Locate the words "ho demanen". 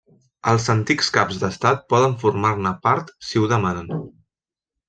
3.43-3.97